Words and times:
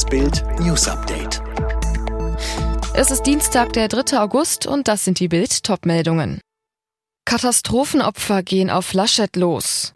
Das 0.00 0.08
Bild 0.08 0.42
News 0.60 0.88
Update. 0.88 1.42
Es 2.94 3.10
ist 3.10 3.24
Dienstag, 3.24 3.74
der 3.74 3.86
3. 3.86 4.18
August 4.18 4.66
und 4.66 4.88
das 4.88 5.04
sind 5.04 5.20
die 5.20 5.28
Bild 5.28 5.62
Topmeldungen. 5.62 6.40
Katastrophenopfer 7.26 8.42
gehen 8.42 8.70
auf 8.70 8.94
Laschet 8.94 9.36
los. 9.36 9.92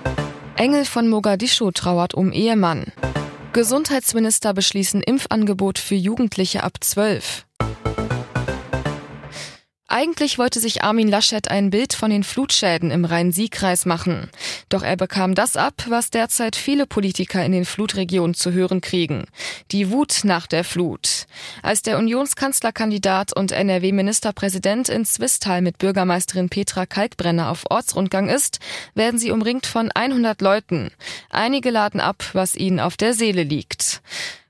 Engel 0.57 0.85
von 0.85 1.09
Mogadischu 1.09 1.71
trauert 1.71 2.12
um 2.12 2.32
Ehemann. 2.32 2.93
Gesundheitsminister 3.55 4.53
beschließen 4.53 5.03
Impfangebot 5.03 5.79
für 5.79 5.95
Jugendliche 5.95 6.64
ab 6.64 6.73
12. 6.80 7.46
Eigentlich 9.97 10.39
wollte 10.39 10.59
sich 10.59 10.83
Armin 10.83 11.07
Laschet 11.07 11.47
ein 11.53 11.71
Bild 11.71 11.93
von 11.93 12.11
den 12.11 12.25
Flutschäden 12.25 12.91
im 12.91 13.05
Rhein-Sieg-Kreis 13.05 13.87
machen. 13.87 14.29
Doch 14.69 14.83
er 14.83 14.97
bekam 14.97 15.37
das 15.37 15.57
ab, 15.57 15.85
was 15.87 16.11
derzeit 16.11 16.57
viele 16.57 16.85
Politiker 16.85 17.45
in 17.45 17.53
den 17.53 17.65
Flutregionen 17.65 18.35
zu 18.35 18.51
hören 18.51 18.80
kriegen. 18.80 19.27
Die 19.71 19.93
Wut 19.93 20.23
nach 20.25 20.49
der 20.49 20.65
Flut. 20.65 21.27
Als 21.62 21.83
der 21.83 21.97
Unionskanzlerkandidat 21.97 23.37
und 23.37 23.52
NRW-Ministerpräsident 23.52 24.88
in 24.88 25.05
Zwistal 25.05 25.62
mit 25.62 25.79
Bürgermeisterin 25.79 26.49
Petra 26.49 26.87
Kalkbrenner 26.87 27.49
auf 27.49 27.63
Ortsrundgang 27.71 28.29
ist, 28.29 28.59
werden 28.97 29.21
sie 29.21 29.30
umringt 29.30 29.65
von 29.65 29.93
100 29.93 30.41
Leuten. 30.41 30.91
Einige 31.30 31.71
laden 31.71 32.01
ab, 32.01 32.30
was 32.33 32.57
ihnen 32.57 32.80
auf 32.80 32.97
der 32.97 33.15
Seele 33.15 33.45
liegt. 33.45 34.02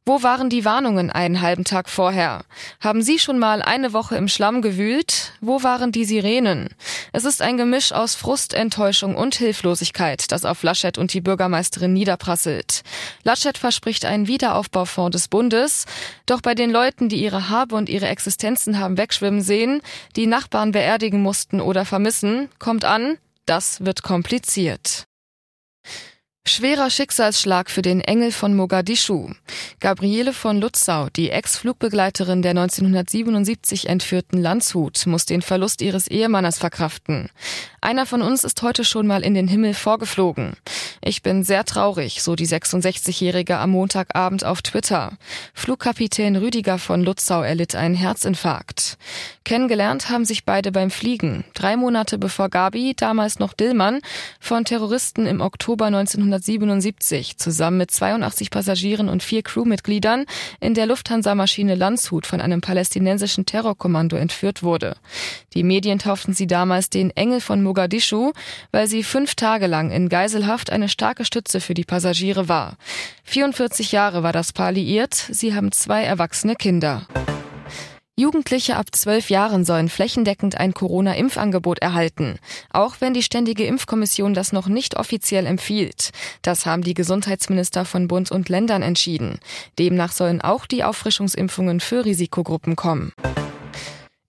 Wo 0.06 0.22
waren 0.22 0.50
die 0.50 0.66
Warnungen 0.66 1.10
einen 1.10 1.40
halben 1.40 1.64
Tag 1.64 1.88
vorher? 1.88 2.44
Haben 2.78 3.00
Sie 3.00 3.18
schon 3.18 3.38
mal 3.38 3.62
eine 3.62 3.94
Woche 3.94 4.16
im 4.16 4.28
Schlamm 4.28 4.60
gewühlt? 4.60 5.32
Wo 5.40 5.62
waren 5.62 5.92
die 5.92 6.04
Sirenen? 6.04 6.68
Es 7.14 7.24
ist 7.24 7.40
ein 7.40 7.56
Gemisch 7.56 7.90
aus 7.90 8.14
Frust, 8.14 8.52
Enttäuschung 8.52 9.16
und 9.16 9.34
Hilflosigkeit, 9.36 10.30
das 10.30 10.44
auf 10.44 10.62
Laschet 10.62 10.98
und 10.98 11.14
die 11.14 11.22
Bürgermeisterin 11.22 11.94
niederprasselt. 11.94 12.82
Laschet 13.22 13.56
verspricht 13.56 14.04
einen 14.04 14.28
Wiederaufbaufonds 14.28 15.12
des 15.12 15.28
Bundes, 15.28 15.86
doch 16.26 16.42
bei 16.42 16.54
den 16.54 16.70
Leuten, 16.70 17.08
die 17.08 17.22
ihre 17.22 17.48
Habe 17.48 17.74
und 17.74 17.88
ihre 17.88 18.08
Existenzen 18.08 18.78
haben 18.78 18.98
wegschwimmen 18.98 19.40
sehen, 19.40 19.80
die 20.16 20.26
Nachbarn 20.26 20.72
beerdigen 20.72 21.22
mussten 21.22 21.62
oder 21.62 21.86
vermissen, 21.86 22.50
kommt 22.58 22.84
an, 22.84 23.16
das 23.46 23.82
wird 23.86 24.02
kompliziert. 24.02 25.06
Schwerer 26.46 26.90
Schicksalsschlag 26.90 27.70
für 27.70 27.80
den 27.80 28.02
Engel 28.02 28.30
von 28.30 28.54
Mogadischu. 28.54 29.30
Gabriele 29.80 30.34
von 30.34 30.60
Lutzau, 30.60 31.08
die 31.08 31.30
Ex-Flugbegleiterin 31.30 32.42
der 32.42 32.50
1977 32.50 33.88
entführten 33.88 34.42
Landshut, 34.42 35.06
muss 35.06 35.24
den 35.24 35.40
Verlust 35.40 35.80
ihres 35.80 36.06
Ehemannes 36.06 36.58
verkraften. 36.58 37.30
Einer 37.80 38.04
von 38.04 38.20
uns 38.20 38.44
ist 38.44 38.60
heute 38.60 38.84
schon 38.84 39.06
mal 39.06 39.22
in 39.22 39.32
den 39.32 39.48
Himmel 39.48 39.72
vorgeflogen. 39.72 40.52
Ich 41.00 41.22
bin 41.22 41.44
sehr 41.44 41.64
traurig, 41.64 42.22
so 42.22 42.36
die 42.36 42.46
66-Jährige 42.46 43.58
am 43.58 43.70
Montagabend 43.70 44.44
auf 44.44 44.60
Twitter. 44.60 45.12
Flugkapitän 45.54 46.36
Rüdiger 46.36 46.78
von 46.78 47.02
Lutzau 47.02 47.42
erlitt 47.42 47.74
einen 47.74 47.94
Herzinfarkt. 47.94 48.98
Kennengelernt 49.44 50.08
haben 50.08 50.24
sich 50.24 50.44
beide 50.44 50.72
beim 50.72 50.90
Fliegen. 50.90 51.44
Drei 51.54 51.76
Monate 51.76 52.16
bevor 52.16 52.48
Gabi, 52.48 52.94
damals 52.94 53.38
noch 53.38 53.52
Dillmann, 53.52 54.00
von 54.40 54.64
Terroristen 54.64 55.26
im 55.26 55.42
Oktober 55.42 55.90
1977 56.34 57.36
zusammen 57.38 57.78
mit 57.78 57.90
82 57.90 58.50
Passagieren 58.50 59.08
und 59.08 59.22
vier 59.22 59.42
Crewmitgliedern 59.42 60.24
in 60.60 60.74
der 60.74 60.86
Lufthansa-Maschine 60.86 61.74
Landshut 61.74 62.26
von 62.26 62.40
einem 62.40 62.60
palästinensischen 62.60 63.46
Terrorkommando 63.46 64.16
entführt 64.16 64.62
wurde. 64.62 64.96
Die 65.54 65.62
Medien 65.62 65.98
tauften 65.98 66.34
sie 66.34 66.46
damals 66.46 66.90
den 66.90 67.10
Engel 67.10 67.40
von 67.40 67.62
Mogadischu, 67.62 68.32
weil 68.72 68.88
sie 68.88 69.02
fünf 69.02 69.34
Tage 69.34 69.66
lang 69.66 69.90
in 69.90 70.08
Geiselhaft 70.08 70.70
eine 70.70 70.88
starke 70.88 71.24
Stütze 71.24 71.60
für 71.60 71.74
die 71.74 71.84
Passagiere 71.84 72.48
war. 72.48 72.76
44 73.24 73.92
Jahre 73.92 74.22
war 74.22 74.32
das 74.32 74.52
Paar 74.52 74.72
liiert, 74.72 75.14
sie 75.14 75.54
haben 75.54 75.72
zwei 75.72 76.02
erwachsene 76.02 76.56
Kinder. 76.56 77.06
Jugendliche 78.16 78.76
ab 78.76 78.86
zwölf 78.92 79.28
Jahren 79.28 79.64
sollen 79.64 79.88
flächendeckend 79.88 80.56
ein 80.56 80.72
Corona-Impfangebot 80.72 81.80
erhalten, 81.80 82.38
auch 82.70 82.96
wenn 83.00 83.12
die 83.12 83.24
Ständige 83.24 83.66
Impfkommission 83.66 84.34
das 84.34 84.52
noch 84.52 84.68
nicht 84.68 84.96
offiziell 84.96 85.46
empfiehlt. 85.46 86.10
Das 86.42 86.64
haben 86.64 86.82
die 86.82 86.94
Gesundheitsminister 86.94 87.84
von 87.84 88.06
Bund 88.06 88.30
und 88.30 88.48
Ländern 88.48 88.82
entschieden. 88.82 89.40
Demnach 89.80 90.12
sollen 90.12 90.40
auch 90.40 90.66
die 90.66 90.84
Auffrischungsimpfungen 90.84 91.80
für 91.80 92.04
Risikogruppen 92.04 92.76
kommen. 92.76 93.12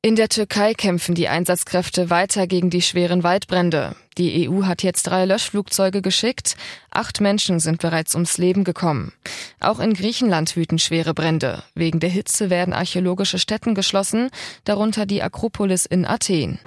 In 0.06 0.16
der 0.16 0.30
Türkei 0.30 0.76
kämpfen 0.76 1.16
die 1.16 1.30
Einsatzkräfte 1.30 2.12
weiter 2.12 2.46
gegen 2.46 2.70
die 2.70 2.84
schweren 2.84 3.24
Waldbrände. 3.24 3.96
Die 4.20 4.48
EU 4.48 4.66
hat 4.66 4.84
jetzt 4.84 5.08
drei 5.08 5.26
Löschflugzeuge 5.26 6.04
geschickt. 6.04 6.58
Acht 6.92 7.22
Menschen 7.22 7.60
sind 7.60 7.82
bereits 7.82 8.14
ums 8.14 8.38
Leben 8.38 8.64
gekommen. 8.64 9.14
Auch 9.60 9.80
in 9.80 9.96
Griechenland 9.96 10.56
wüten 10.56 10.78
schwere 10.78 11.16
Brände. 11.16 11.64
Wegen 11.74 12.00
der 12.00 12.12
Hitze 12.12 12.52
werden 12.52 12.72
archäologische 12.72 13.40
Stätten 13.40 13.74
geschlossen, 13.74 14.30
darunter 14.64 15.08
die 15.08 15.24
Akropolis 15.24 15.88
in 15.88 16.06
Athen. 16.06 16.60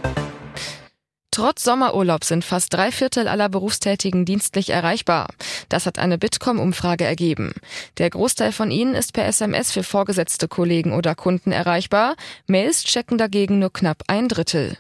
Trotz 1.39 1.63
Sommerurlaub 1.63 2.25
sind 2.25 2.45
fast 2.45 2.75
drei 2.75 2.91
Viertel 2.91 3.29
aller 3.29 3.49
Berufstätigen 3.49 4.25
dienstlich 4.25 4.71
erreichbar. 4.71 5.29
Das 5.69 5.87
hat 5.87 5.97
eine 5.97 6.19
Bitkom-Umfrage 6.19 7.05
ergeben. 7.05 7.53
Der 7.99 8.11
Großteil 8.11 8.51
von 8.51 8.73
ihnen 8.73 8.97
ist 8.97 9.13
per 9.13 9.25
SMS 9.25 9.71
für 9.71 9.85
vorgesetzte 9.85 10.49
Kollegen 10.49 10.93
oder 10.95 11.15
Kunden 11.15 11.53
erreichbar. 11.53 12.17
Mails 12.49 12.83
checken 12.83 13.19
dagegen 13.19 13.61
nur 13.61 13.73
knapp 13.73 14.03
ein 14.09 14.27
Drittel. 14.27 14.77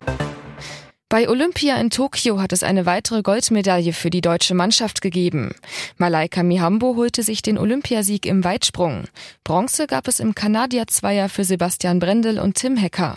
Bei 1.08 1.28
Olympia 1.28 1.76
in 1.76 1.90
Tokio 1.90 2.40
hat 2.40 2.52
es 2.52 2.64
eine 2.64 2.86
weitere 2.86 3.22
Goldmedaille 3.22 3.92
für 3.92 4.10
die 4.10 4.20
deutsche 4.20 4.54
Mannschaft 4.54 5.00
gegeben. 5.00 5.54
Malaika 5.96 6.42
Mihambo 6.42 6.96
holte 6.96 7.22
sich 7.22 7.40
den 7.40 7.56
Olympiasieg 7.56 8.26
im 8.26 8.42
Weitsprung. 8.42 9.04
Bronze 9.44 9.86
gab 9.86 10.08
es 10.08 10.18
im 10.18 10.34
Kanadier-Zweier 10.34 11.28
für 11.28 11.44
Sebastian 11.44 12.00
Brendel 12.00 12.40
und 12.40 12.56
Tim 12.56 12.76
Hecker. 12.76 13.16